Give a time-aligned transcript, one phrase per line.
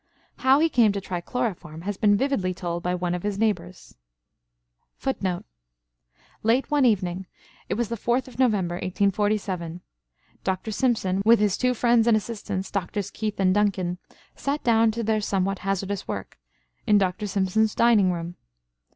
[0.37, 3.95] How he came to try chloroform has been vividly told by one of his neighbors.
[4.97, 5.45] [Footnote:
[6.41, 7.27] "Late one evening,
[7.69, 9.81] it was the 4th of November, 1847,
[10.43, 10.71] Dr.
[10.71, 13.11] Simpson, with his two friends and assistants, Drs.
[13.11, 13.99] Keith and Duncan,
[14.35, 16.39] sat down to their somewhat hazardous work
[16.87, 17.27] in Dr.
[17.27, 18.37] Simpson's dining room.